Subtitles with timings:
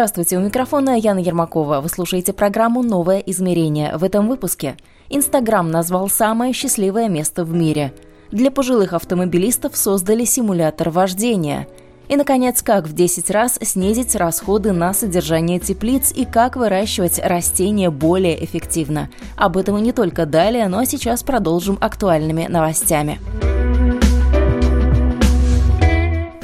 [0.00, 1.82] Здравствуйте, у микрофона Яна Ермакова.
[1.82, 3.98] Вы слушаете программу «Новое измерение».
[3.98, 4.76] В этом выпуске
[5.10, 7.92] Инстаграм назвал самое счастливое место в мире.
[8.30, 11.68] Для пожилых автомобилистов создали симулятор вождения.
[12.08, 17.90] И, наконец, как в 10 раз снизить расходы на содержание теплиц и как выращивать растения
[17.90, 19.10] более эффективно.
[19.36, 23.20] Об этом и не только далее, но сейчас продолжим актуальными новостями.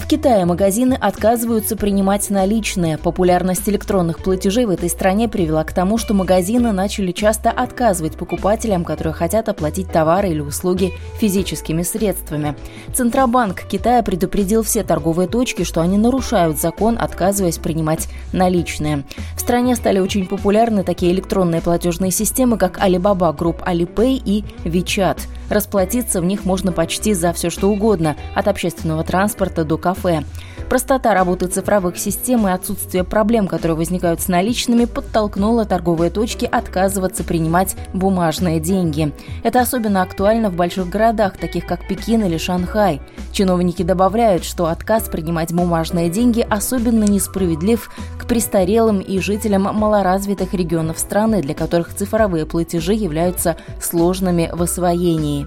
[0.06, 2.96] В Китае магазины отказываются принимать наличные.
[2.96, 8.84] Популярность электронных платежей в этой стране привела к тому, что магазины начали часто отказывать покупателям,
[8.84, 12.54] которые хотят оплатить товары или услуги физическими средствами.
[12.94, 19.02] Центробанк Китая предупредил все торговые точки, что они нарушают закон, отказываясь принимать наличные.
[19.36, 25.18] В стране стали очень популярны такие электронные платежные системы, как Alibaba Group Alipay и WeChat.
[25.50, 30.24] Расплатиться в них можно почти за все что угодно, от общественного транспорта до кафе кафе.
[30.68, 37.22] Простота работы цифровых систем и отсутствие проблем, которые возникают с наличными, подтолкнуло торговые точки отказываться
[37.22, 39.12] принимать бумажные деньги.
[39.44, 43.00] Это особенно актуально в больших городах, таких как Пекин или Шанхай.
[43.30, 50.98] Чиновники добавляют, что отказ принимать бумажные деньги особенно несправедлив к престарелым и жителям малоразвитых регионов
[50.98, 55.46] страны, для которых цифровые платежи являются сложными в освоении.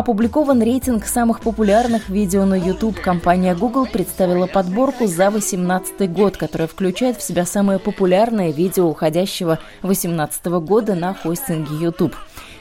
[0.00, 2.98] Опубликован рейтинг самых популярных видео на YouTube.
[2.98, 9.58] Компания Google представила подборку за 2018 год, которая включает в себя самые популярные видео уходящего
[9.82, 12.16] 2018 года на хостинге YouTube.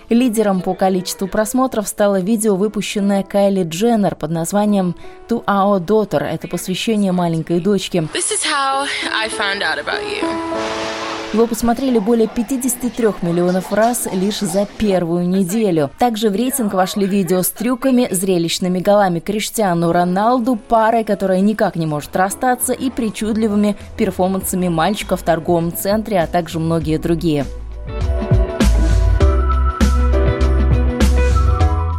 [0.10, 4.98] Лидером по количеству просмотров стало видео, выпущенное Кайли Дженнер под названием
[5.30, 6.22] «To Our Daughter».
[6.22, 8.00] Это посвящение маленькой дочке.
[8.14, 8.86] This is how
[9.16, 10.99] I found out about you.
[11.32, 15.92] Его посмотрели более 53 миллионов раз лишь за первую неделю.
[16.00, 21.86] Также в рейтинг вошли видео с трюками, зрелищными голами Криштиану Роналду, парой, которая никак не
[21.86, 27.46] может расстаться, и причудливыми перформансами мальчика в торговом центре, а также многие другие.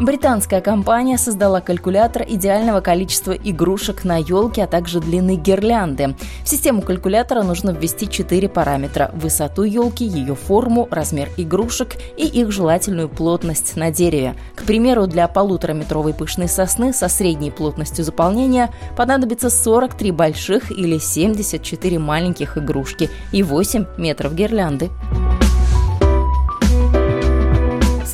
[0.01, 6.17] Британская компания создала калькулятор идеального количества игрушек на елке, а также длины гирлянды.
[6.43, 12.51] В систему калькулятора нужно ввести четыре параметра– высоту елки, ее форму, размер игрушек и их
[12.51, 14.37] желательную плотность на дереве.
[14.55, 21.99] К примеру, для полутораметровой пышной сосны со средней плотностью заполнения понадобится 43 больших или 74
[21.99, 24.89] маленьких игрушки и 8 метров гирлянды.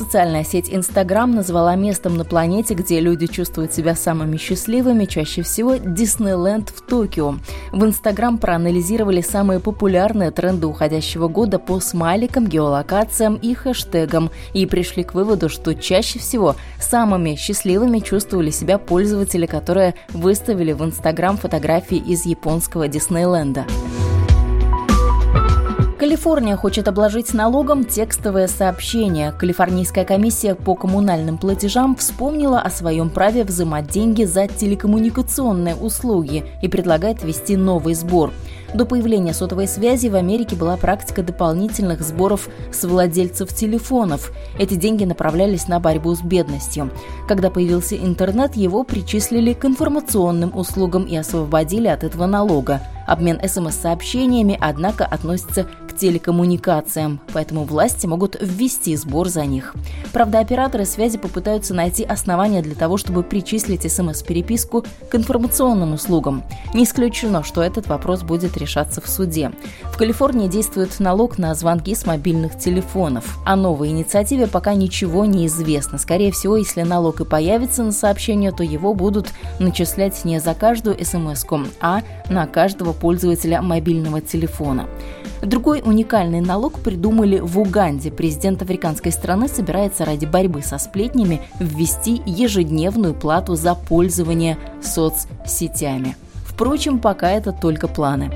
[0.07, 5.75] Социальная сеть Instagram назвала местом на планете, где люди чувствуют себя самыми счастливыми, чаще всего
[5.75, 7.35] Диснейленд в Токио.
[7.73, 15.03] В Instagram проанализировали самые популярные тренды уходящего года по смайликам, геолокациям и хэштегам и пришли
[15.03, 21.97] к выводу, что чаще всего самыми счастливыми чувствовали себя пользователи, которые выставили в Instagram фотографии
[21.97, 23.65] из японского Диснейленда.
[25.97, 29.31] Калифорния хочет обложить налогом текстовое сообщение.
[29.31, 36.67] Калифорнийская комиссия по коммунальным платежам вспомнила о своем праве взимать деньги за телекоммуникационные услуги и
[36.67, 38.31] предлагает ввести новый сбор.
[38.75, 44.31] До появления сотовой связи в Америке была практика дополнительных сборов с владельцев телефонов.
[44.59, 46.91] Эти деньги направлялись на борьбу с бедностью.
[47.27, 52.81] Когда появился интернет, его причислили к информационным услугам и освободили от этого налога.
[53.07, 55.65] Обмен СМС-сообщениями, однако, относится
[55.97, 59.75] телекоммуникациям, поэтому власти могут ввести сбор за них.
[60.13, 66.43] Правда, операторы связи попытаются найти основания для того, чтобы причислить СМС-переписку к информационным услугам.
[66.73, 69.51] Не исключено, что этот вопрос будет решаться в суде.
[69.83, 73.37] В Калифорнии действует налог на звонки с мобильных телефонов.
[73.45, 75.97] О новой инициативе пока ничего не известно.
[75.97, 79.27] Скорее всего, если налог и появится на сообщение, то его будут
[79.59, 81.45] начислять не за каждую смс
[81.79, 84.87] а на каждого пользователя мобильного телефона.
[85.41, 88.11] Другой уникальный налог придумали в Уганде.
[88.11, 96.15] Президент африканской страны собирается ради борьбы со сплетнями ввести ежедневную плату за пользование соцсетями.
[96.45, 98.31] Впрочем, пока это только планы.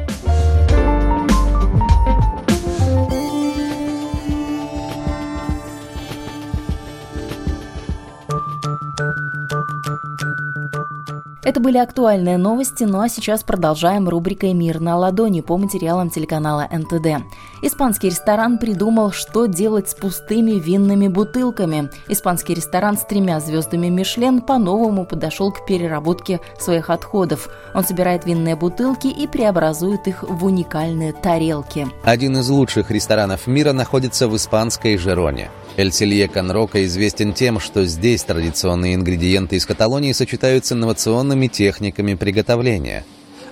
[11.44, 16.68] Это были актуальные новости, ну а сейчас продолжаем рубрикой «Мир на ладони» по материалам телеканала
[16.72, 17.26] НТД.
[17.64, 21.90] Испанский ресторан придумал, что делать с пустыми винными бутылками.
[22.08, 27.50] Испанский ресторан с тремя звездами Мишлен по-новому подошел к переработке своих отходов.
[27.76, 31.88] Он собирает винные бутылки и преобразует их в уникальные тарелки.
[32.04, 35.52] Один из лучших ресторанов мира находится в испанской Жероне.
[35.78, 43.06] Эль Селье Конрока известен тем, что здесь традиционные ингредиенты из Каталонии сочетаются инновационными техниками приготовления.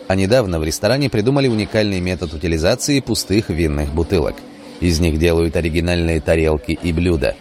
[0.09, 4.33] А недавно в ресторане придумали уникальный метод утилизации пустых винных бутылок.
[4.81, 7.35] Из них делают оригинальные тарелки и блюда.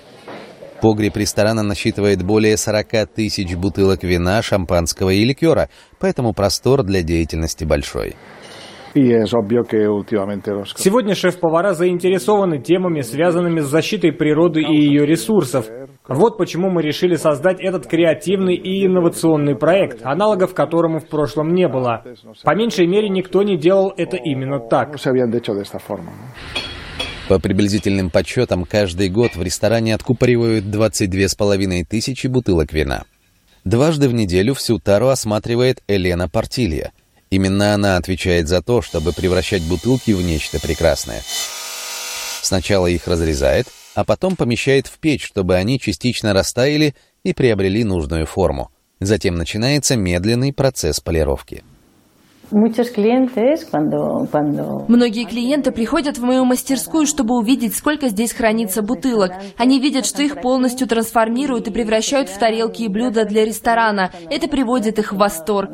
[0.82, 7.64] Погреб ресторана насчитывает более 40 тысяч бутылок вина, шампанского и ликера, поэтому простор для деятельности
[7.64, 8.16] большой.
[10.76, 15.66] Сегодня шеф-повара заинтересованы темами, связанными с защитой природы и ее ресурсов.
[16.08, 21.68] Вот почему мы решили создать этот креативный и инновационный проект, аналогов которому в прошлом не
[21.68, 22.02] было.
[22.42, 24.96] По меньшей мере, никто не делал это именно так.
[27.28, 33.04] По приблизительным подсчетам, каждый год в ресторане откупоривают 22,5 тысячи бутылок вина.
[33.64, 36.92] Дважды в неделю всю тару осматривает Елена Партилья–
[37.30, 41.22] Именно она отвечает за то, чтобы превращать бутылки в нечто прекрасное.
[42.42, 46.94] Сначала их разрезает, а потом помещает в печь, чтобы они частично растаяли
[47.24, 48.70] и приобрели нужную форму.
[49.00, 51.62] Затем начинается медленный процесс полировки.
[52.50, 52.86] Многие
[55.26, 59.32] клиенты приходят в мою мастерскую, чтобы увидеть, сколько здесь хранится бутылок.
[59.58, 64.10] Они видят, что их полностью трансформируют и превращают в тарелки и блюда для ресторана.
[64.30, 65.72] Это приводит их в восторг.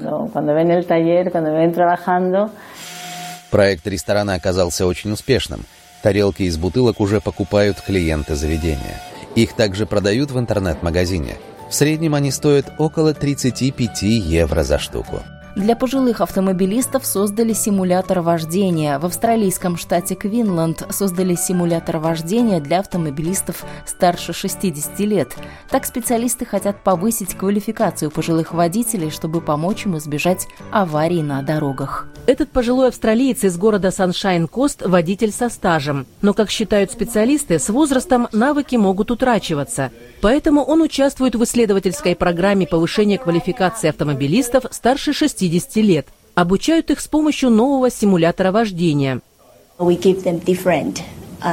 [3.51, 5.61] Проект ресторана оказался очень успешным.
[6.05, 9.01] Тарелки из бутылок уже покупают клиенты заведения.
[9.37, 11.39] Их также продают в интернет-магазине.
[11.71, 15.23] В среднем они стоят около 35 евро за штуку.
[15.57, 18.99] Для пожилых автомобилистов создали симулятор вождения.
[18.99, 25.37] В австралийском штате Квинсленд создали симулятор вождения для автомобилистов старше 60 лет.
[25.71, 32.09] Так специалисты хотят повысить квалификацию пожилых водителей, чтобы помочь им избежать аварий на дорогах.
[32.27, 36.07] Этот пожилой австралиец из города Саншайн-Кост– водитель со стажем.
[36.23, 39.93] Но, как считают специалисты, с возрастом навыки могут утрачиваться.
[40.23, 45.44] Поэтому он участвует в исследовательской программе повышения квалификации автомобилистов старше 60
[45.81, 46.07] лет.
[46.35, 49.21] Обучают их с помощью нового симулятора вождения.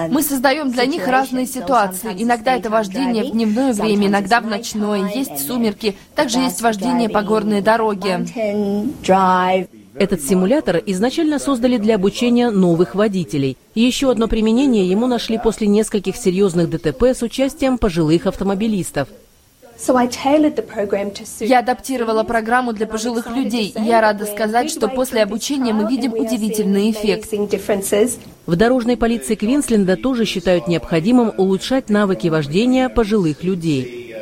[0.09, 2.15] Мы создаем для них разные ситуации.
[2.17, 7.21] Иногда это вождение в дневное время, иногда в ночное, есть сумерки, также есть вождение по
[7.21, 8.25] горной дороге.
[9.93, 13.57] Этот симулятор изначально создали для обучения новых водителей.
[13.75, 19.09] Еще одно применение ему нашли после нескольких серьезных ДТП с участием пожилых автомобилистов.
[21.39, 23.73] Я адаптировала программу для пожилых людей.
[23.75, 27.29] Я рада сказать, что после обучения мы видим удивительный эффект.
[28.45, 34.15] В дорожной полиции Квинсленда тоже считают необходимым улучшать навыки вождения пожилых людей.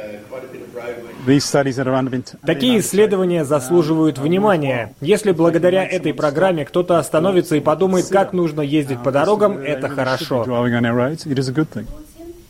[2.45, 4.93] Такие исследования заслуживают внимания.
[5.01, 10.45] Если благодаря этой программе кто-то остановится и подумает, как нужно ездить по дорогам, это хорошо.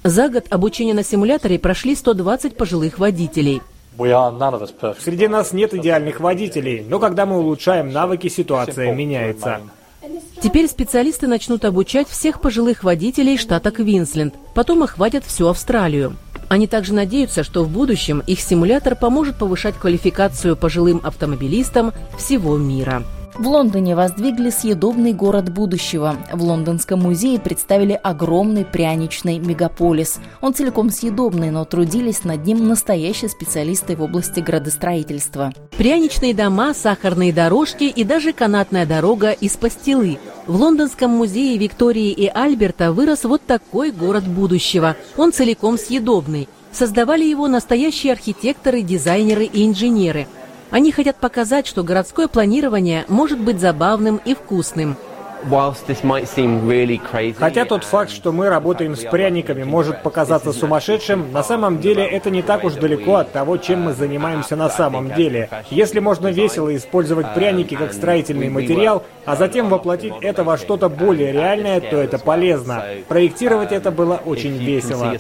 [0.04, 3.62] За год обучение на симуляторе прошли 120 пожилых водителей.
[5.00, 9.60] Среди нас нет идеальных водителей, но когда мы улучшаем навыки, ситуация меняется.
[10.42, 16.16] Теперь специалисты начнут обучать всех пожилых водителей штата Квинсленд, потом охватят всю Австралию.
[16.48, 23.04] Они также надеются, что в будущем их симулятор поможет повышать квалификацию пожилым автомобилистам всего мира.
[23.40, 26.18] В Лондоне воздвигли съедобный город будущего.
[26.34, 30.20] В Лондонском музее представили огромный пряничный мегаполис.
[30.42, 35.54] Он целиком съедобный, но трудились над ним настоящие специалисты в области градостроительства.
[35.78, 40.20] Пряничные дома, сахарные дорожки и даже канатная дорога из пастилы.
[40.46, 44.98] В Лондонском музее Виктории и Альберта вырос вот такой город будущего.
[45.16, 46.50] Он целиком съедобный.
[46.74, 50.28] Создавали его настоящие архитекторы, дизайнеры и инженеры–
[50.72, 54.96] они хотят показать, что городское планирование может быть забавным и вкусным.
[57.38, 62.30] Хотя тот факт, что мы работаем с пряниками, может показаться сумасшедшим, на самом деле это
[62.30, 65.50] не так уж далеко от того, чем мы занимаемся на самом деле.
[65.70, 71.32] Если можно весело использовать пряники как строительный материал, а затем воплотить это во что-то более
[71.32, 72.84] реальное, то это полезно.
[73.08, 75.16] Проектировать это было очень весело.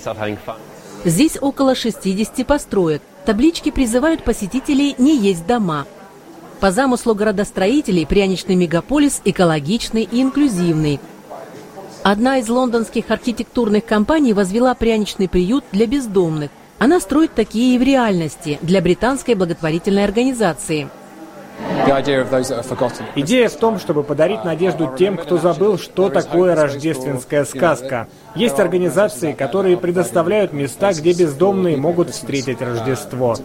[1.05, 3.01] Здесь около 60 построек.
[3.25, 5.85] Таблички призывают посетителей не есть дома.
[6.59, 10.99] По замыслу городостроителей пряничный мегаполис экологичный и инклюзивный.
[12.03, 16.49] Одна из лондонских архитектурных компаний возвела пряничный приют для бездомных.
[16.77, 20.89] Она строит такие и в реальности для британской благотворительной организации.
[23.15, 28.07] Идея в том, чтобы подарить надежду тем, кто забыл, что такое рождественская сказка.
[28.35, 33.35] Есть организации, которые предоставляют места, где бездомные могут встретить Рождество.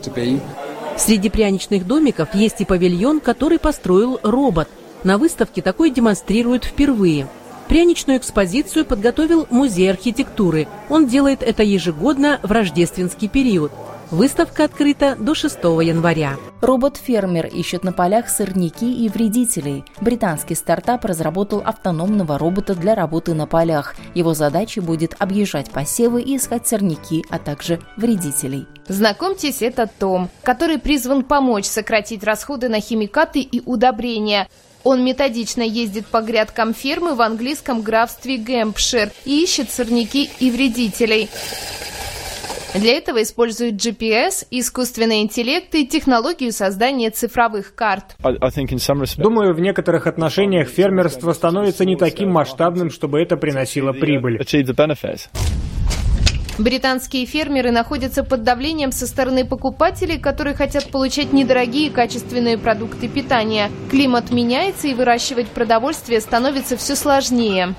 [0.96, 4.68] Среди пряничных домиков есть и павильон, который построил робот.
[5.02, 7.26] На выставке такой демонстрируют впервые.
[7.68, 10.68] Пряничную экспозицию подготовил Музей архитектуры.
[10.88, 13.72] Он делает это ежегодно в рождественский период.
[14.10, 16.36] Выставка открыта до 6 января.
[16.60, 19.84] Робот-фермер ищет на полях сорняки и вредителей.
[20.00, 23.94] Британский стартап разработал автономного робота для работы на полях.
[24.14, 28.66] Его задачей будет объезжать посевы и искать сорняки, а также вредителей.
[28.88, 34.48] Знакомьтесь, это Том, который призван помочь сократить расходы на химикаты и удобрения.
[34.84, 41.30] Он методично ездит по грядкам фермы в английском графстве Гэмпшир и ищет сорняки и вредителей.
[42.74, 48.16] Для этого используют GPS, искусственный интеллект и технологию создания цифровых карт.
[49.16, 54.40] Думаю, в некоторых отношениях фермерство становится не таким масштабным, чтобы это приносило прибыль.
[56.58, 63.70] Британские фермеры находятся под давлением со стороны покупателей, которые хотят получать недорогие качественные продукты питания.
[63.90, 67.74] Климат меняется и выращивать продовольствие становится все сложнее.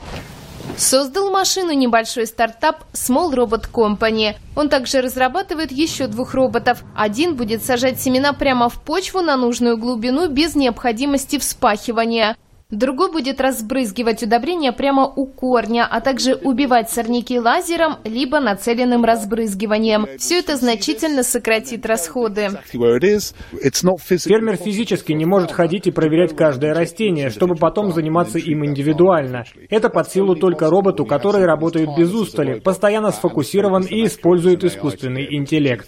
[0.77, 4.36] Создал машину небольшой стартап Small Robot Company.
[4.55, 6.84] Он также разрабатывает еще двух роботов.
[6.95, 12.36] Один будет сажать семена прямо в почву на нужную глубину без необходимости вспахивания.
[12.72, 20.07] Другой будет разбрызгивать удобрения прямо у корня, а также убивать сорняки лазером, либо нацеленным разбрызгиванием.
[20.17, 22.50] Все это значительно сократит расходы.
[22.72, 29.43] Фермер физически не может ходить и проверять каждое растение, чтобы потом заниматься им индивидуально.
[29.69, 35.88] Это под силу только роботу, который работает без устали, постоянно сфокусирован и использует искусственный интеллект.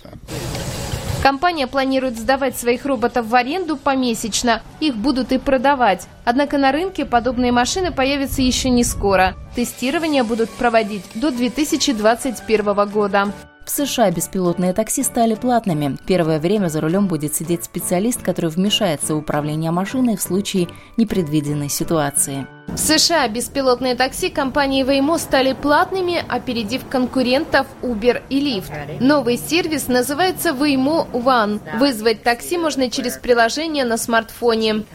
[1.24, 4.62] Компания планирует сдавать своих роботов в аренду помесячно.
[4.80, 6.08] Их будут и продавать.
[6.26, 9.36] Однако на рынке подобные машины появятся еще не скоро.
[9.56, 13.34] Тестирование будут проводить до 2021 года.
[13.68, 15.98] В США беспилотные такси стали платными.
[16.08, 21.68] Первое время за рулем будет сидеть специалист, который вмешается в управление машиной в случае непредвиденной
[21.68, 22.48] ситуации.
[22.68, 29.04] В США беспилотные такси компании Waymo стали платными, опередив конкурентов Uber и Lyft.
[29.04, 31.60] Новый сервис называется Waymo One.
[31.78, 34.86] Вызвать такси можно через приложение на смартфоне.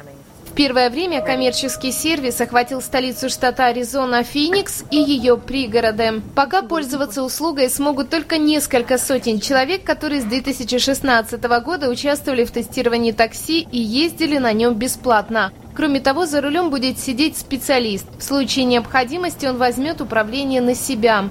[0.53, 6.21] В первое время коммерческий сервис охватил столицу штата Аризона Феникс и ее пригороды.
[6.37, 13.13] Пока пользоваться услугой смогут только несколько сотен человек, которые с 2016 года участвовали в тестировании
[13.13, 15.55] такси и ездили на нем бесплатно.
[15.75, 18.05] Кроме того, за рулем будет сидеть специалист.
[18.19, 21.31] В случае необходимости он возьмет управление на себя.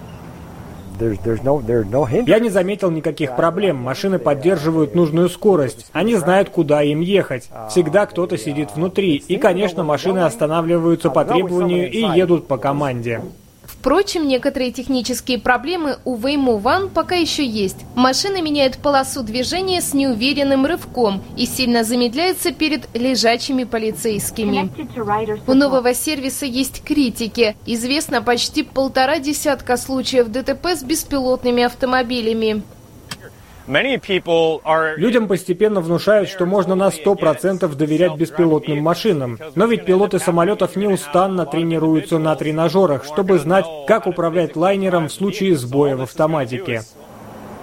[2.27, 3.77] Я не заметил никаких проблем.
[3.77, 5.87] Машины поддерживают нужную скорость.
[5.93, 7.49] Они знают, куда им ехать.
[7.69, 9.15] Всегда кто-то сидит внутри.
[9.27, 13.21] И, конечно, машины останавливаются по требованию и едут по команде.
[13.81, 17.77] Впрочем, некоторые технические проблемы у Waymo One пока еще есть.
[17.95, 24.69] Машина меняет полосу движения с неуверенным рывком и сильно замедляется перед лежачими полицейскими.
[25.47, 27.55] У нового сервиса есть критики.
[27.65, 32.61] Известно почти полтора десятка случаев ДТП с беспилотными автомобилями.
[34.97, 39.39] Людям постепенно внушают, что можно на 100% доверять беспилотным машинам.
[39.55, 45.55] Но ведь пилоты самолетов неустанно тренируются на тренажерах, чтобы знать, как управлять лайнером в случае
[45.55, 46.81] сбоя в автоматике.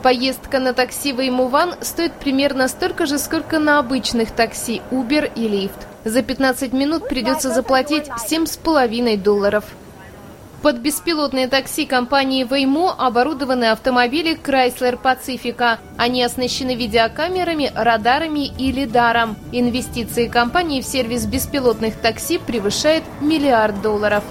[0.03, 5.49] Поездка на такси Waymo One стоит примерно столько же, сколько на обычных такси Uber и
[5.49, 5.87] Lyft.
[6.05, 9.65] За 15 минут придется заплатить 7,5 долларов.
[10.63, 15.79] Под беспилотные такси компании Waymo оборудованы автомобили Chrysler Pacifica.
[15.97, 19.37] Они оснащены видеокамерами, радарами и лидаром.
[19.53, 24.25] Инвестиции компании в сервис беспилотных такси превышают миллиард долларов.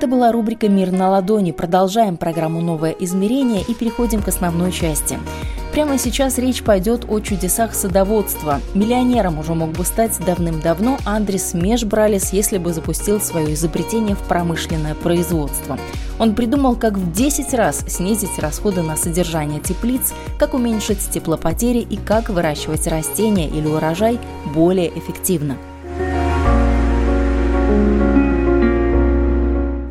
[0.00, 1.52] Это была рубрика «Мир на ладони».
[1.52, 5.18] Продолжаем программу «Новое измерение» и переходим к основной части.
[5.72, 8.62] Прямо сейчас речь пойдет о чудесах садоводства.
[8.72, 14.94] Миллионером уже мог бы стать давным-давно Андрес Межбралис, если бы запустил свое изобретение в промышленное
[14.94, 15.78] производство.
[16.18, 21.98] Он придумал, как в 10 раз снизить расходы на содержание теплиц, как уменьшить теплопотери и
[21.98, 24.18] как выращивать растения или урожай
[24.54, 25.58] более эффективно.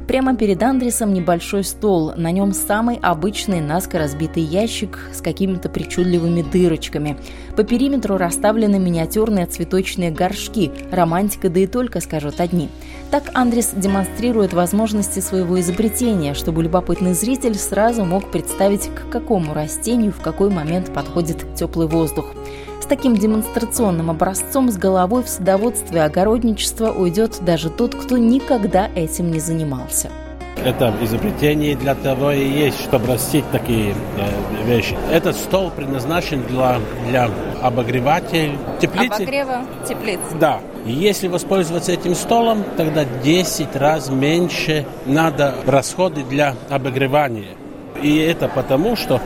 [0.10, 2.14] Прямо перед Андресом небольшой стол.
[2.16, 7.16] На нем самый обычный наскоро разбитый ящик с какими-то причудливыми дырочками.
[7.56, 10.72] По периметру расставлены миниатюрные цветочные горшки.
[10.90, 12.70] Романтика, да и только, скажут одни.
[13.12, 20.12] Так Андрес демонстрирует возможности своего изобретения, чтобы любопытный зритель сразу мог представить, к какому растению
[20.12, 22.34] в какой момент подходит теплый воздух.
[22.90, 28.90] С таким демонстрационным образцом с головой в садоводстве и огородничество уйдет даже тот, кто никогда
[28.96, 30.10] этим не занимался.
[30.66, 34.98] Это изобретение для того и есть, чтобы растить такие э, вещи.
[35.12, 37.30] Этот стол предназначен для, для
[37.62, 39.22] обогревателя теплицы.
[39.22, 40.24] Обогрева теплицы.
[40.40, 40.60] Да.
[40.88, 47.56] И если воспользоваться этим столом, тогда 10 раз меньше надо расходы для обогревания.
[48.02, 49.22] И это потому, что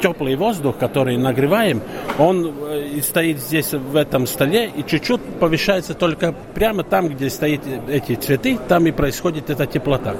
[0.00, 1.82] теплый воздух, который нагреваем,
[2.18, 7.62] он э, стоит здесь в этом столе и чуть-чуть повышается только прямо там, где стоят
[7.88, 10.14] эти цветы, там и происходит эта теплота.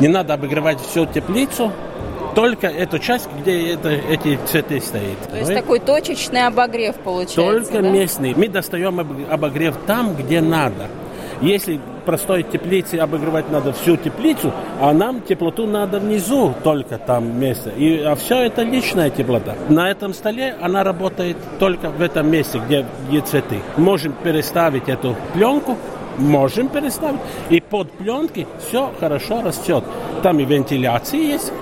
[0.00, 1.72] Не надо обогревать всю теплицу,
[2.34, 5.18] только эту часть, где это, эти цветы стоят.
[5.30, 5.54] То есть Вы?
[5.54, 7.88] такой точечный обогрев получается, Только да?
[7.88, 8.34] местный.
[8.34, 8.98] Мы достаем
[9.30, 10.88] обогрев там, где надо.
[11.44, 17.68] Если простой теплице обогревать надо всю теплицу, а нам теплоту надо внизу только там место.
[17.68, 19.54] И, а все это личная теплота.
[19.68, 23.58] На этом столе она работает только в этом месте, где, где цветы.
[23.76, 25.76] Можем переставить эту пленку,
[26.16, 27.20] можем переставить.
[27.50, 29.84] И под пленки все хорошо растет.
[30.22, 31.52] Там и вентиляция есть,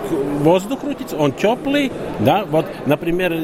[0.42, 1.90] воздух крутится, он теплый.
[2.20, 2.44] Да?
[2.48, 3.36] Вот, например,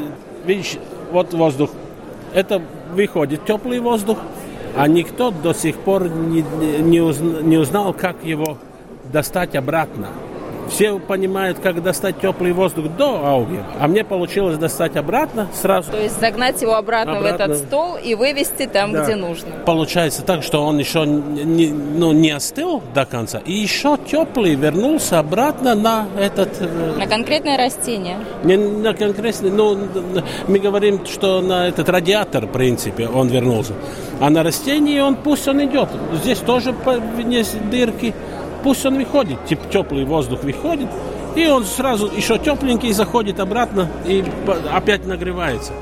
[0.47, 0.77] видишь,
[1.11, 1.71] вот воздух.
[2.33, 4.19] Это выходит теплый воздух,
[4.77, 6.43] а никто до сих пор не,
[6.81, 8.59] не, узнал, не узнал, как его
[9.13, 10.09] достать обратно.
[10.69, 15.91] Все понимают, как достать теплый воздух до ауги, а мне получилось достать обратно сразу.
[15.91, 17.47] То есть загнать его обратно, обратно.
[17.47, 19.05] в этот стол и вывести там, да.
[19.05, 19.51] где нужно.
[19.65, 25.19] Получается так, что он еще не, ну, не остыл до конца, и еще теплый вернулся
[25.19, 26.61] обратно на этот...
[26.61, 28.19] Э, на конкретное растение.
[28.45, 29.79] Не на конкретное, ну,
[30.47, 33.73] мы говорим, что на этот радиатор, в принципе, он вернулся.
[34.21, 35.89] А на растении он пусть он идет.
[36.13, 36.75] Здесь тоже
[37.27, 38.15] есть дырки
[38.63, 39.39] пусть он выходит,
[39.71, 40.89] теплый воздух выходит,
[41.37, 44.25] и он сразу еще тепленький заходит обратно и
[44.73, 45.73] опять нагревается.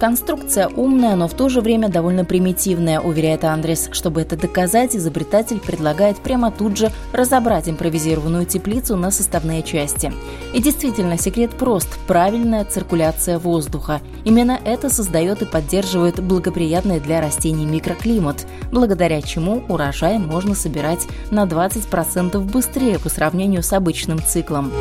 [0.00, 3.90] Конструкция умная, но в то же время довольно примитивная, уверяет Андрес.
[3.92, 10.10] Чтобы это доказать, изобретатель предлагает прямо тут же разобрать импровизированную теплицу на составные части.
[10.54, 14.00] И действительно, секрет прост– правильная циркуляция воздуха.
[14.24, 21.44] Именно это создает и поддерживает благоприятный для растений микроклимат, благодаря чему урожай можно собирать на
[21.44, 24.72] 20% быстрее по сравнению с обычным циклом.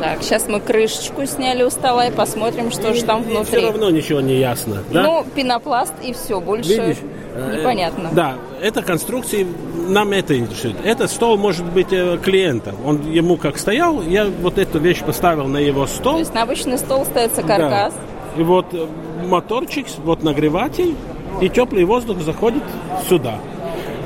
[0.00, 3.58] Так, сейчас мы крышечку сняли у стола и посмотрим, что и, же там внутри.
[3.58, 4.82] Все равно ничего не ясно.
[4.90, 5.02] Да?
[5.02, 6.96] Ну, пенопласт и все, больше Видишь?
[7.34, 8.08] Э, непонятно.
[8.10, 9.46] Да, эта конструкция
[9.88, 10.76] нам это интересует.
[10.84, 12.74] Этот стол может быть э, клиента.
[12.82, 16.14] Он ему как стоял, я вот эту вещь поставил на его стол.
[16.14, 17.92] То есть на обычный стол ставится каркас.
[17.92, 18.40] Да.
[18.40, 18.86] И вот э,
[19.26, 20.94] моторчик, вот нагреватель,
[21.42, 22.62] и теплый воздух заходит
[23.06, 23.34] сюда.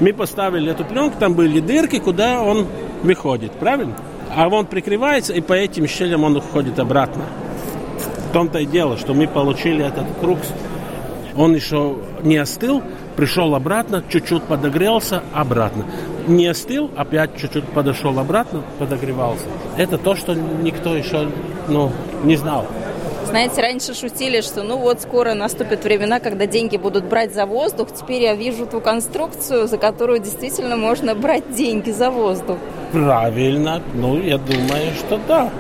[0.00, 2.66] Мы поставили эту пленку, там были дырки, куда он
[3.04, 3.94] выходит, правильно?
[4.36, 7.24] А он прикрывается, и по этим щелям он уходит обратно.
[8.28, 10.38] В том-то и дело, что мы получили этот круг.
[11.36, 12.82] Он еще не остыл,
[13.16, 15.84] пришел обратно, чуть-чуть подогрелся, обратно.
[16.26, 19.44] Не остыл, опять чуть-чуть подошел обратно, подогревался.
[19.76, 21.28] Это то, что никто еще
[21.68, 21.92] ну,
[22.22, 22.66] не знал.
[23.26, 27.88] Знаете, раньше шутили, что ну вот скоро наступят времена, когда деньги будут брать за воздух.
[27.92, 32.58] Теперь я вижу ту конструкцию, за которую действительно можно брать деньги за воздух.
[32.92, 33.82] Правильно.
[33.94, 35.50] Ну, я думаю, что да.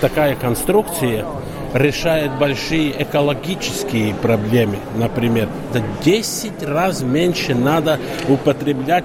[0.00, 1.26] Такая конструкция
[1.74, 4.76] решает большие экологические проблемы.
[4.96, 9.04] Например, да 10 раз меньше надо употреблять,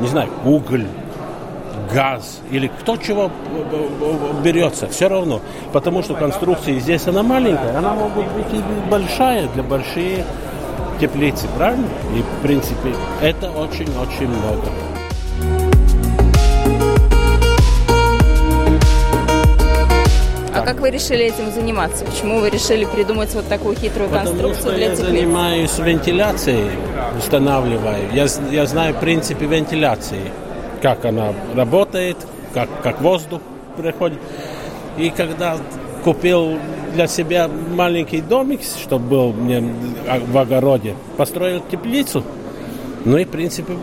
[0.00, 0.86] не знаю, уголь,
[1.94, 3.30] газ или кто чего
[4.42, 5.40] берется, все равно.
[5.72, 10.24] Потому что конструкция здесь она маленькая, она может быть и большая для большие
[11.00, 11.86] теплицы, правильно?
[12.16, 14.68] И в принципе это очень-очень много.
[20.56, 22.04] А как вы решили этим заниматься?
[22.04, 25.10] Почему вы решили придумать вот такую хитрую Потому конструкцию для я теплиц?
[25.10, 26.70] занимаюсь вентиляцией,
[27.18, 28.12] устанавливаю.
[28.12, 30.30] Я, я знаю принципы вентиляции,
[30.84, 32.18] как она работает,
[32.52, 33.40] как, как воздух
[33.74, 34.18] приходит.
[34.98, 35.56] И когда
[36.04, 36.58] купил
[36.92, 39.64] для себя маленький домик, чтобы был мне
[40.26, 42.22] в огороде, построил теплицу,
[43.06, 43.78] ну и в принципе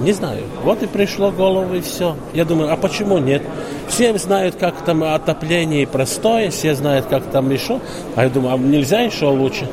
[0.00, 0.42] не знаю.
[0.64, 2.16] Вот и пришло в голову и все.
[2.34, 3.42] Я думаю, а почему нет?
[3.92, 7.78] Все знают, как там отопление простое, все знают, как там еще.
[8.16, 9.68] А я думаю, а нельзя еще лучше?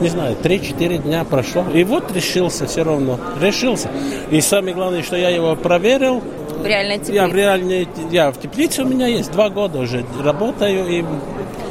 [0.00, 1.64] Не знаю, 3-4 дня прошло.
[1.74, 3.18] И вот решился все равно.
[3.40, 3.88] Решился.
[4.30, 6.22] И самое главное, что я его проверил.
[6.60, 7.12] В реальной теплице?
[7.14, 9.32] Я в реальной, я в теплице у меня есть.
[9.32, 10.86] Два года уже работаю.
[10.86, 11.04] И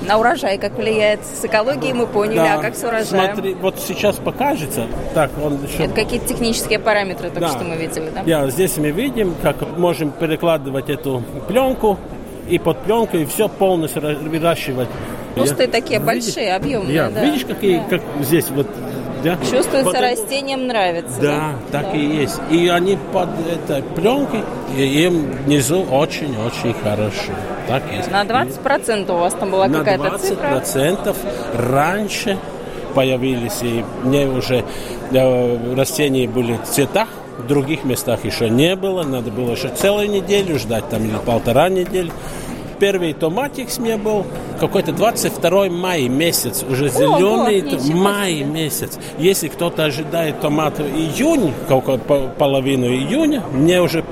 [0.07, 1.21] На урожай как влияет?
[1.25, 2.55] С экологией мы поняли, Да.
[2.59, 3.05] а как с урожаем?
[3.33, 4.85] Смотри, вот сейчас покажется.
[5.15, 5.85] Так, он еще...
[5.85, 7.49] Это какие-то технические параметры только Да.
[7.49, 8.21] что мы видели, да?
[8.25, 11.84] Я, здесь мы видим, как можем перекладывать эту пленку
[12.49, 14.87] и под пленкой все полностью ра- выращивать.
[15.35, 16.25] Кусты Я- такие видишь?
[16.25, 17.23] большие, объемные, Я, да.
[17.25, 18.67] Видишь, какие, как здесь вот...
[19.23, 19.37] Да?
[19.37, 21.19] Чувствуется, Потом- растениям нравится.
[21.19, 22.39] Да, так и есть.
[22.51, 24.41] И они под этой пленкой,
[24.77, 27.31] и им внизу очень-очень хорошо.
[27.67, 28.11] Так есть.
[28.11, 30.47] На 20% у вас там была На какая-то 20 цифра?
[30.49, 31.17] процентов
[31.57, 32.37] раньше
[32.93, 34.63] появились, и мне уже
[35.11, 40.09] э, растения были в цветах, в других местах еще не было, надо было еще целую
[40.09, 42.11] неделю ждать, там или полтора недели.
[42.79, 44.25] Первый томатик мне был
[44.59, 48.99] какой-то 22 май месяц, уже зеленый ничего то- май месяц.
[49.17, 51.53] Если кто-то ожидает томат июнь,
[52.37, 54.03] половину июня, мне уже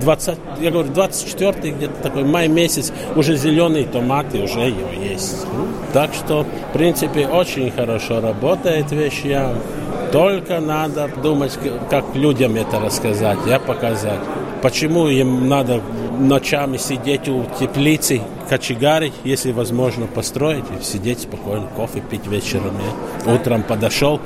[0.00, 5.46] 20, я говорю, 24 где-то такой май месяц, уже зеленые томаты уже его есть.
[5.94, 9.22] Так что, в принципе, очень хорошо работает вещь.
[9.24, 9.54] Я
[10.12, 11.58] только надо думать,
[11.90, 14.20] как людям это рассказать, я показать.
[14.62, 15.80] Почему им надо
[16.18, 22.72] ночами сидеть у теплицы, кочегарить, если возможно построить, и сидеть спокойно, кофе пить вечером.
[23.26, 24.20] Я утром подошел,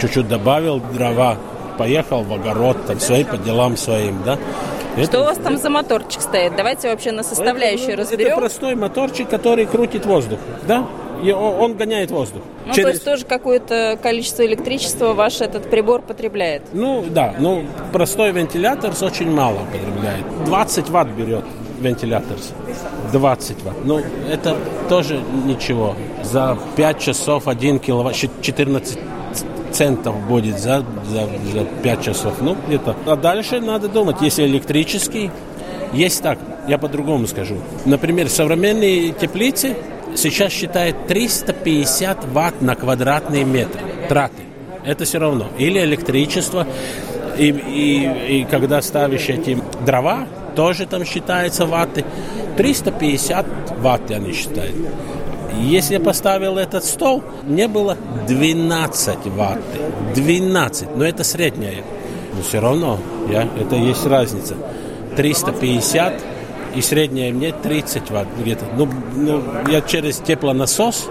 [0.00, 1.36] чуть-чуть добавил дрова,
[1.78, 4.38] поехал в огород, там свои по делам своим, да.
[5.04, 6.56] Что у вас там за моторчик стоит?
[6.56, 8.28] Давайте вообще на составляющие это, разберем.
[8.28, 10.86] Это простой моторчик, который крутит воздух, да?
[11.22, 12.42] И он, он гоняет воздух.
[12.66, 16.62] Ну, то Через- есть тоже какое-то количество электричества ваш этот прибор потребляет.
[16.72, 20.24] Ну, да, ну, простой вентилятор очень мало потребляет.
[20.46, 21.44] 20 ватт берет
[21.80, 22.36] вентилятор.
[23.12, 23.76] 20 ватт.
[23.84, 24.00] Ну,
[24.30, 24.56] это
[24.88, 25.94] тоже ничего.
[26.22, 28.98] За 5 часов 1 киловатт, щ- 14
[29.72, 32.34] центов будет за, за, за 5 часов.
[32.40, 32.96] Ну, где-то.
[33.06, 35.30] А дальше надо думать, если электрический,
[35.92, 37.56] есть так, я по-другому скажу.
[37.84, 39.76] Например, современные теплицы
[40.14, 44.42] сейчас считают 350 ватт на квадратный метр траты.
[44.84, 45.48] Это все равно.
[45.58, 46.66] Или электричество,
[47.38, 52.04] и, и, и когда ставишь эти дрова, тоже там считается ватты.
[52.56, 53.46] 350
[53.80, 54.74] ватт они считают.
[55.60, 59.60] Если я поставил этот стол, мне было 12 ватт.
[60.14, 60.96] 12.
[60.96, 61.82] Но это средняя.
[62.34, 62.98] Но все равно,
[63.30, 64.54] я, это есть разница.
[65.16, 66.12] 350
[66.76, 68.66] и средняя мне 30 ватт где-то.
[68.76, 71.08] Ну, ну, я через теплонасос,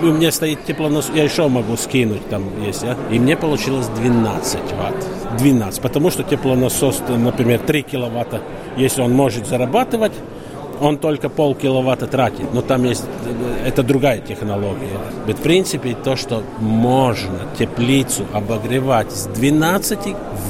[0.00, 2.96] и у меня стоит теплонасос, я еще могу скинуть там есть, а?
[3.10, 4.94] и мне получилось 12 ватт.
[5.38, 8.40] 12, потому что теплонасос, например, 3 киловатта,
[8.76, 10.12] если он может зарабатывать,
[10.80, 13.04] он только пол киловатта тратит, но там есть,
[13.66, 14.88] это другая технология.
[15.26, 19.98] В принципе, то, что можно теплицу обогревать с 12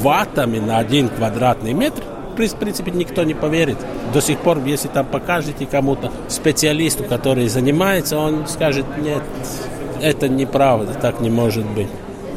[0.02, 2.02] ваттами на 1 квадратный метр,
[2.46, 3.76] в принципе, никто не поверит.
[4.14, 9.22] До сих пор, если там покажете кому-то, специалисту, который занимается, он скажет, нет,
[10.00, 11.88] это неправда, так не может быть.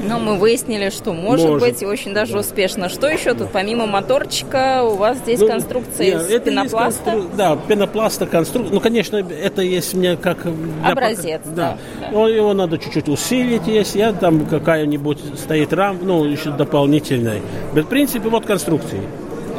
[0.04, 1.70] Но мы выяснили, что может, Может.
[1.70, 2.90] быть и очень даже успешно.
[2.90, 7.12] Что еще тут помимо моторчика у вас здесь Ну, конструкция я- из это пенопласта?
[7.12, 8.74] констру- Да, пенопласта конструкция.
[8.74, 10.40] Ну, конечно, это есть мне как...
[10.84, 11.78] Образец, пока- да,
[12.12, 13.94] Ну, его надо чуть-чуть усилить, есть.
[13.94, 17.42] Я там какая-нибудь стоит рам, ну, еще дополнительная.
[17.74, 19.02] В принципе, вот конструкции.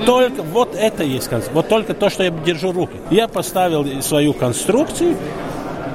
[0.06, 1.54] Только вот это есть конструкция.
[1.54, 2.96] Вот только то, что я держу руки.
[3.10, 5.16] Я поставил свою конструкцию,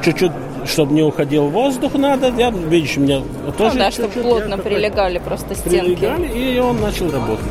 [0.03, 0.31] чуть-чуть,
[0.65, 2.31] чтобы не уходил воздух надо.
[2.37, 5.95] Я, видишь, у меня Ну тоже да, чтобы плотно я прилегали просто стенки.
[5.95, 7.45] прилегали, и он начал работать.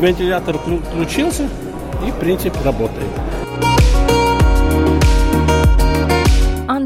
[0.00, 1.48] Вентилятор включился
[2.06, 3.08] и, в принципе, работает.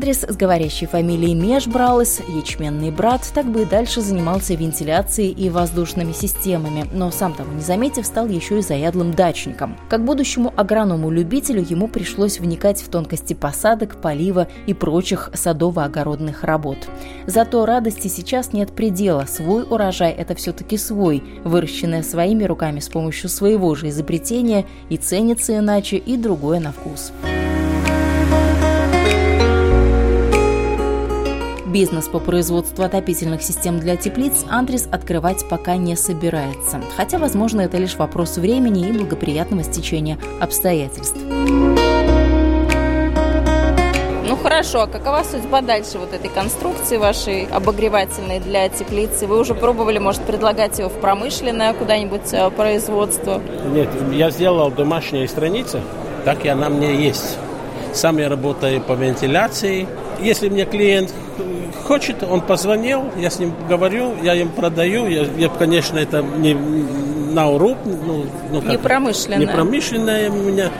[0.06, 6.12] Андрес с говорящей фамилией Межбралес, ячменный брат, так бы и дальше занимался вентиляцией и воздушными
[6.12, 9.76] системами, но сам того не заметив, стал еще и заядлым дачником.
[9.88, 16.78] Как будущему агроному-любителю ему пришлось вникать в тонкости посадок, полива и прочих садово-огородных работ.
[17.26, 19.24] Зато радости сейчас нет предела.
[19.26, 25.56] Свой урожай– это все-таки свой, выращенное своими руками с помощью своего же изобретения и ценится
[25.56, 27.10] иначе, и другое на вкус.
[31.76, 36.80] Бизнес по производству отопительных систем для теплиц Андрес открывать пока не собирается.
[36.96, 41.18] Хотя, возможно, это лишь вопрос времени и благоприятного стечения обстоятельств.
[44.26, 49.26] Ну хорошо, а какова судьба дальше вот этой конструкции вашей обогревательной для теплицы?
[49.26, 53.42] Вы уже пробовали, может, предлагать его в промышленное куда-нибудь э, производство?
[53.74, 55.82] Нет, я сделал домашние страницы,
[56.24, 57.36] так и она мне есть.
[57.92, 59.86] Сам я работаю по вентиляции.
[60.22, 61.12] Если мне клиент
[61.86, 65.06] хочет, он позвонил, я с ним говорю, я им продаю.
[65.06, 69.38] Я, я, конечно, это не, на уруб, ну, ну как, непромышленное.
[69.38, 70.70] Непромышленное у меня.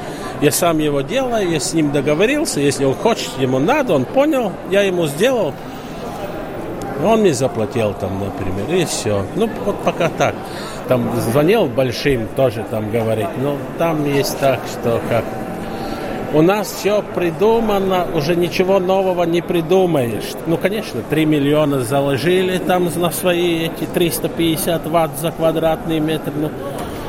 [0.43, 4.53] Я сам его делаю, я с ним договорился, если он хочет, ему надо, он понял,
[4.71, 5.55] я ему сделал.
[7.03, 9.25] Он мне заплатил там, например, и все.
[9.35, 10.35] Ну, вот пока так.
[10.89, 13.29] Там звонил большим, тоже там говорить.
[13.43, 15.25] Но там есть так, что как
[16.37, 20.33] у нас все придумано, уже ничего нового не придумаешь.
[20.47, 26.33] Ну, конечно, 3 миллиона заложили там на свои эти 350 ватт за квадратный метр.
[26.37, 26.51] Ну,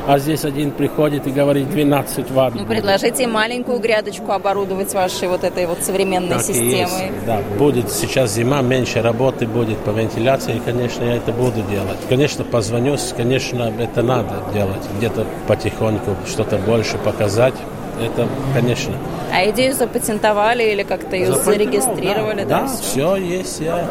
[0.06, 2.54] а здесь один приходит и говорит 12 ватт.
[2.54, 7.12] Ну, предложите маленькую грядочку оборудовать вашей вот этой вот современной так системой.
[7.26, 11.98] Да, будет сейчас зима, меньше работы будет по вентиляции, и, конечно, я это буду делать.
[12.08, 17.54] Конечно, позвоню, конечно, это надо делать, где-то потихоньку что-то больше показать.
[18.02, 18.94] Это, конечно.
[19.32, 22.44] А идею запатентовали или как-то ее зарегистрировали?
[22.44, 23.60] Да, да, да все есть.
[23.60, 23.88] Я...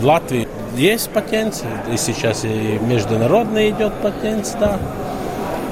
[0.00, 4.78] В Латвии есть патент, и сейчас и международный идет патент, да.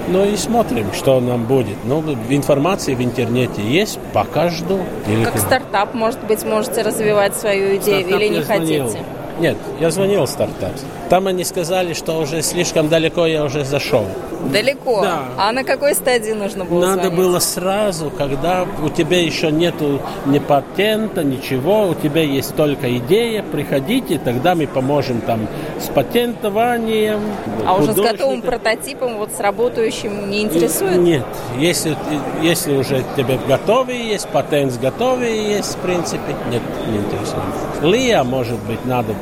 [0.08, 1.76] Ну и смотрим, что нам будет.
[1.84, 4.78] Ну, информация в интернете есть, пока жду.
[5.08, 5.24] Или...
[5.24, 8.98] Как стартап, может быть, можете развивать свою идею стартап или не хотите?
[9.38, 10.72] Нет, я звонил в стартап.
[11.10, 14.06] Там они сказали, что уже слишком далеко я уже зашел.
[14.52, 15.02] Далеко?
[15.02, 15.22] Да.
[15.36, 17.18] А на какой стадии нужно было Надо звонить?
[17.18, 23.42] было сразу, когда у тебя еще нету ни патента, ничего, у тебя есть только идея,
[23.42, 25.48] приходите, тогда мы поможем там
[25.80, 27.20] с патентованием.
[27.66, 30.96] А уже с готовым прототипом, вот с работающим, не интересует?
[30.98, 31.24] Нет,
[31.58, 31.96] если,
[32.42, 37.44] если уже тебе готовый есть, патент готовый есть, в принципе, нет, не интересует.
[37.82, 39.14] Лия, может быть, надо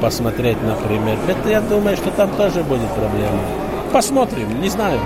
[0.00, 1.16] посмотреть, например.
[1.28, 3.40] Это я думаю, что там тоже будет проблема.
[3.92, 4.98] Посмотрим, не знаю.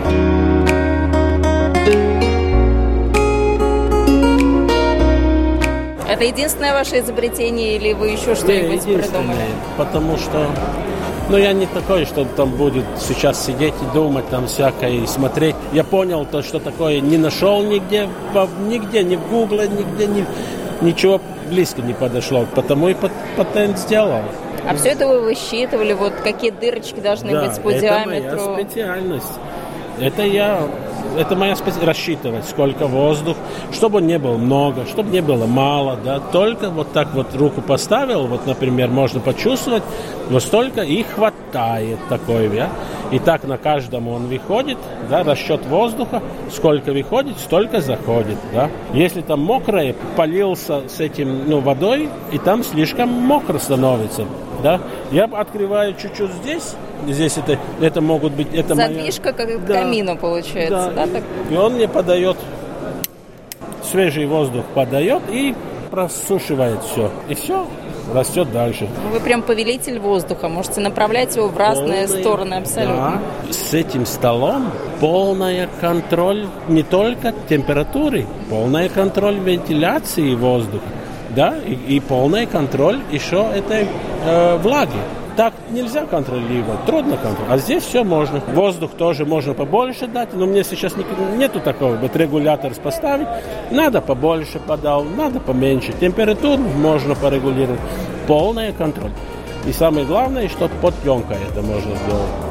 [6.09, 9.47] Это единственное ваше изобретение или вы еще что-нибудь придумали?
[9.77, 10.47] Потому что
[11.29, 15.57] ну, я не такой, что там будет сейчас сидеть и думать там всякое, и смотреть.
[15.73, 18.09] Я понял то, что такое не нашел нигде,
[18.69, 20.25] нигде, ни в Гугле, нигде, ни,
[20.81, 22.47] ничего близко не подошло.
[22.55, 22.97] Потому и
[23.37, 24.23] патент сделал.
[24.69, 28.37] А все это вы высчитывали, вот какие дырочки должны да, быть по это диаметру?
[28.37, 29.33] это моя специальность.
[30.01, 30.61] Это я,
[31.19, 33.37] это моя специальность, рассчитывать, сколько воздух,
[33.73, 38.27] чтобы не было много, чтобы не было мало, да, только вот так вот руку поставил,
[38.27, 39.83] вот, например, можно почувствовать,
[40.31, 42.69] вот столько и хватает такой, да,
[43.11, 48.71] и так на каждом он выходит, да, расчет воздуха, сколько выходит, столько заходит, да.
[48.93, 54.25] Если там мокрое, полился с этим, ну, водой, и там слишком мокро становится,
[54.63, 54.81] да.
[55.13, 56.75] Я открываю чуть-чуть здесь,
[57.07, 59.35] здесь это, это могут быть, это Задвижка моя...
[59.35, 61.23] как да, камину получается, да, да так?
[61.51, 62.37] И он мне подает
[63.87, 65.55] свежий воздух подает и
[65.91, 67.11] просушивает все.
[67.29, 67.67] И все,
[68.13, 68.89] растет дальше.
[69.13, 73.23] Вы прям повелитель воздуха, можете направлять его в разные Полный, стороны абсолютно.
[73.47, 73.53] Да.
[73.53, 80.85] С этим столом полная контроль не только температуры, полная контроль вентиляции воздуха,
[81.31, 83.87] да, и, и полный контроль еще этой
[84.25, 85.01] э, влаги.
[85.37, 87.51] Так нельзя контролировать, трудно контролировать.
[87.51, 88.41] А здесь все можно.
[88.55, 91.05] Воздух тоже можно побольше дать, но мне сейчас не,
[91.37, 91.95] нету такого.
[91.97, 93.29] Вот регулятор поставить,
[93.71, 95.93] надо побольше подал, надо поменьше.
[95.93, 97.81] Температуру можно порегулировать.
[98.27, 99.13] Полный контроль.
[99.67, 102.46] И самое главное, что под пленкой это можно сделать.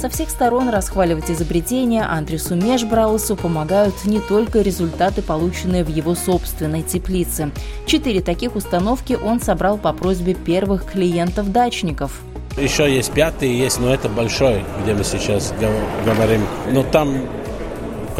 [0.00, 6.82] Со всех сторон расхваливать изобретения Андресу Межбраусу помогают не только результаты, полученные в его собственной
[6.82, 7.50] теплице.
[7.84, 12.20] Четыре таких установки он собрал по просьбе первых клиентов-дачников.
[12.56, 15.52] Еще есть пятый, есть, но это большой, где мы сейчас
[16.04, 16.46] говорим.
[16.70, 17.16] Но там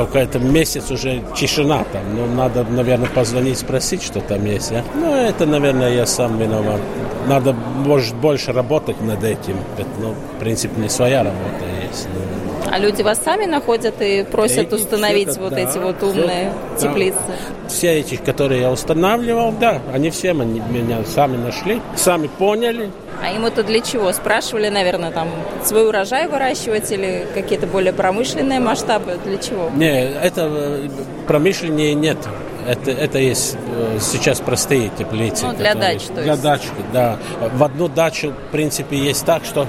[0.07, 2.03] какой-то месяц уже тишина там.
[2.15, 4.73] Ну, надо, наверное, позвонить, спросить, что там есть.
[4.73, 4.85] А?
[4.95, 6.81] Ну, это, наверное, я сам виноват.
[7.27, 9.57] Надо, может, больше работать над этим.
[9.77, 12.09] Это, ну, в принципе, не своя работа есть.
[12.15, 12.48] Ну.
[12.79, 16.53] А люди вас сами находят и просят эти, установить это, вот да, эти вот умные
[16.77, 17.19] все, теплицы?
[17.27, 17.69] Да.
[17.69, 23.47] Все эти, которые я устанавливал, да, они все меня сами нашли, сами поняли, а им
[23.47, 24.13] это для чего?
[24.13, 25.29] Спрашивали, наверное, там
[25.65, 29.19] свой урожай выращивать или какие-то более промышленные масштабы?
[29.25, 29.71] Для чего?
[29.75, 30.89] Не, это
[31.27, 32.19] промышленнее нет.
[32.65, 35.47] Это, это есть э, сейчас простые теплицы.
[35.47, 36.23] Ну, для дач, то есть.
[36.23, 36.63] Для дач,
[36.93, 37.17] да.
[37.55, 39.67] В одну дачу, в принципе, есть так, что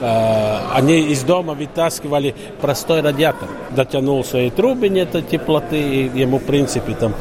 [0.00, 3.48] они из дома вытаскивали простой радиатор.
[3.70, 7.14] Дотянул свои трубы, нет теплоты, и ему, в принципе, там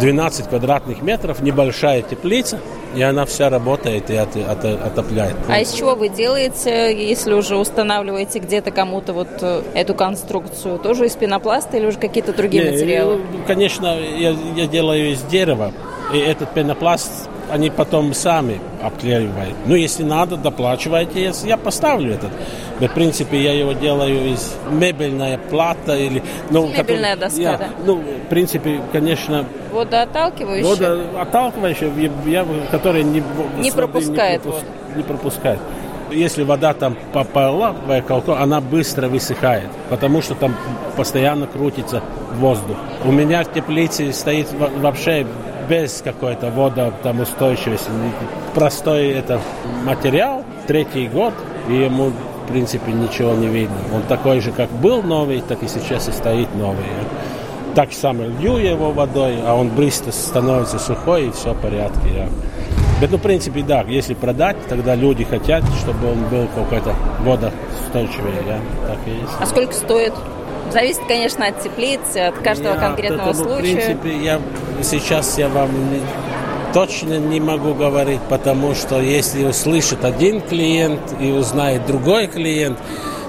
[0.00, 2.58] 12 квадратных метров, небольшая теплица,
[2.94, 5.36] и она вся работает и от, от, отопляет.
[5.48, 10.78] А из чего вы делаете, если уже устанавливаете где-то кому-то вот э, эту конструкцию?
[10.78, 13.20] Тоже из пенопласта или уже какие-то другие Не, материалы?
[13.46, 15.72] Конечно, я, я делаю из дерева.
[16.12, 19.54] И этот пенопласт они потом сами обклеивают.
[19.66, 22.30] Ну, если надо, доплачивайте, я поставлю этот.
[22.80, 26.20] В принципе, я его делаю из мебельная плата или...
[26.50, 27.68] Ну, Мебельная который, доска, я, да?
[27.86, 29.44] Ну, в принципе, конечно...
[29.72, 30.68] Водоотталкивающая?
[30.68, 31.92] Водоотталкивающая,
[32.26, 33.22] я, которая не...
[33.60, 35.60] Не пропускает не, пропуск, не пропускает
[36.10, 40.54] если вода там попала в колко, она быстро высыхает, потому что там
[40.96, 42.02] постоянно крутится
[42.34, 42.76] воздух.
[43.04, 45.26] У меня в теплице стоит вообще
[45.68, 47.88] без какой-то вода там устойчивости.
[48.54, 49.40] Простой это
[49.84, 51.34] материал, третий год,
[51.68, 52.10] и ему
[52.44, 53.76] в принципе ничего не видно.
[53.94, 56.84] Он такой же, как был новый, так и сейчас и стоит новый.
[57.74, 62.08] Так же самое лью его водой, а он быстро становится сухой, и все в порядке.
[62.14, 62.28] Я.
[63.10, 68.32] Ну, в принципе, да, если продать, тогда люди хотят, чтобы он был какой-то водоустойчивый.
[68.46, 68.60] Я.
[68.86, 69.32] Так и есть.
[69.40, 70.14] А сколько стоит?
[70.72, 73.56] Зависит, конечно, от теплицы, от каждого я, конкретного это, случая.
[73.56, 74.40] В принципе, я
[74.82, 76.00] сейчас я вам не,
[76.72, 82.78] точно не могу говорить, потому что если услышит один клиент и узнает другой клиент,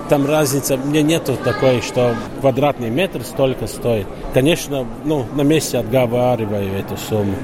[0.10, 4.08] там разница, мне нету такой, что квадратный метр столько стоит.
[4.34, 7.36] Конечно, ну, на месте отговариваю эту сумму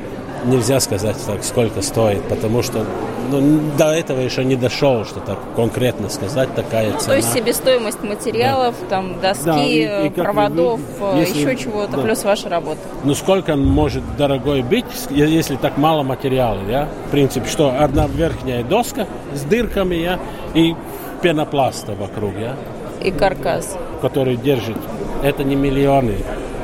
[0.46, 2.86] нельзя сказать так, сколько стоит, потому что
[3.30, 7.10] ну, до этого еще не дошел, что так конкретно сказать такая ну, цена.
[7.10, 8.88] То есть себестоимость материалов, да.
[8.88, 12.04] там доски, да, и, и проводов, вы, если, еще чего-то, да.
[12.04, 12.80] плюс ваша работа.
[13.04, 16.88] Ну сколько он может дорогой быть, если так мало материала, я?
[17.08, 20.20] В принципе, что одна верхняя доска с дырками, я,
[20.54, 20.76] и
[21.22, 22.56] пенопласта вокруг, я.
[23.02, 23.78] И каркас.
[24.02, 24.78] Который держит.
[25.24, 26.18] Это не миллионы,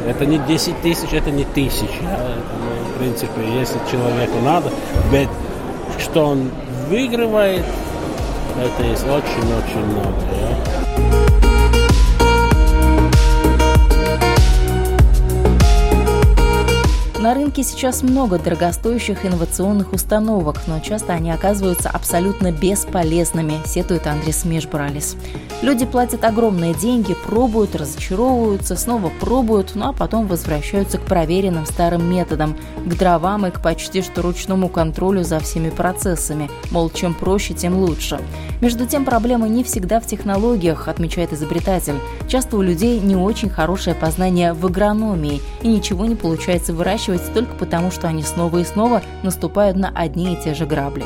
[0.07, 2.01] это не 10 тысяч, это не тысячи.
[2.97, 4.71] В принципе, если человеку надо,
[5.11, 5.29] ведь
[5.99, 6.49] что он
[6.89, 7.63] выигрывает,
[8.59, 10.15] это есть очень-очень много.
[17.19, 24.45] На рынке сейчас много дорогостоящих инновационных установок, но часто они оказываются абсолютно бесполезными, сетует Андрес
[24.45, 25.15] Межбралис.
[25.63, 32.07] Люди платят огромные деньги, пробуют, разочаровываются, снова пробуют, ну а потом возвращаются к проверенным старым
[32.07, 36.51] методам, к дровам и к почти что ручному контролю за всеми процессами.
[36.69, 38.19] Мол, чем проще, тем лучше.
[38.61, 41.95] Между тем, проблема не всегда в технологиях, отмечает изобретатель.
[42.27, 47.31] Часто у людей не очень хорошее познание в агрономии, и ничего не получается выращивать останавливается
[47.31, 51.03] только потому, что они снова и снова наступают на одни и те же грабли.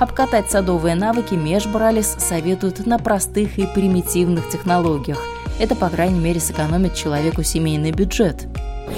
[0.00, 5.18] Обкатать садовые навыки Межбралис советуют на простых и примитивных технологиях.
[5.58, 8.46] Это, по крайней мере, сэкономит человеку семейный бюджет.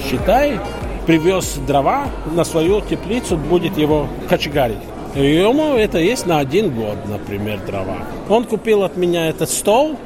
[0.04, 0.60] Считай,
[1.06, 4.78] привез дрова на свою теплицу, будет его кочегарить.
[5.14, 7.96] Ему это есть на один год, например, дрова.
[8.28, 9.96] Он купил от меня этот стол,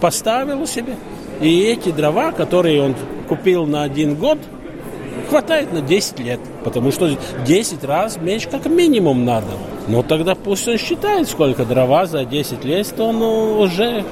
[0.00, 0.94] поставил себе,
[1.40, 2.94] и эти дрова, которые он
[3.28, 4.38] купил на один год,
[5.28, 9.46] хватает на 10 лет, потому что 10 раз меньше как минимум надо.
[9.88, 14.04] Ну тогда пусть он считает, сколько дрова за 10 лет, то ну, уже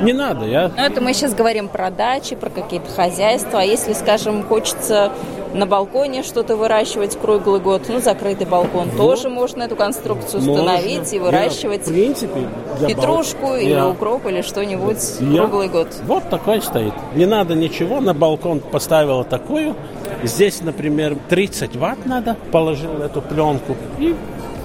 [0.00, 0.46] не надо.
[0.46, 0.70] Я...
[0.76, 3.60] Ну, это мы сейчас говорим про дачи, про какие-то хозяйства.
[3.60, 5.12] А если, скажем, хочется
[5.54, 8.96] на балконе что-то выращивать круглый год, ну, закрытый балкон, вот.
[8.96, 11.16] тоже можно эту конструкцию установить можно.
[11.16, 12.48] и выращивать я, в принципе,
[12.86, 13.56] петрушку бал...
[13.56, 13.88] или я...
[13.88, 15.40] укроп или что-нибудь я...
[15.42, 15.88] круглый год.
[16.06, 16.94] Вот такой стоит.
[17.14, 19.74] Не надо ничего, на балкон поставила такую.
[20.22, 24.14] Здесь, например, 30 ватт надо, положил эту пленку и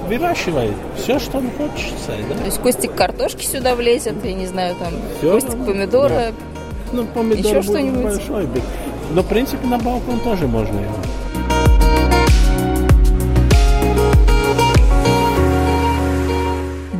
[0.07, 2.11] выращивай все, что он хочется.
[2.29, 2.35] Да?
[2.35, 6.31] То есть кустик картошки сюда влезет, я не знаю, там все кустик помидора, да.
[6.93, 8.03] ну, помидор еще что-нибудь.
[8.03, 8.47] Большой,
[9.13, 10.95] но, в принципе, на балкон тоже можно его.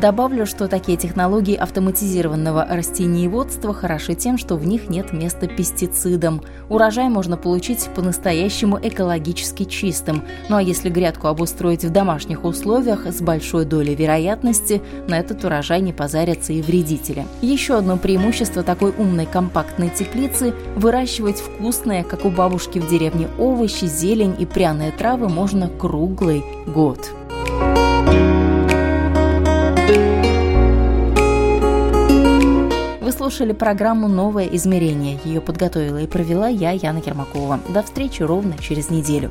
[0.00, 6.42] Добавлю, что такие технологии автоматизированного растениеводства хороши тем, что в них нет места пестицидам.
[6.68, 10.22] Урожай можно получить по-настоящему экологически чистым.
[10.50, 15.80] Ну а если грядку обустроить в домашних условиях, с большой долей вероятности на этот урожай
[15.80, 17.26] не позарятся и вредители.
[17.40, 23.86] Еще одно преимущество такой умной компактной теплицы– выращивать вкусные, как у бабушки в деревне, овощи,
[23.86, 26.98] зелень и пряные травы можно круглый год.
[33.16, 35.18] Слушали программу «Новое измерение».
[35.24, 37.60] Ее подготовила и провела я, Яна Кермакова.
[37.68, 39.30] До встречи ровно через неделю.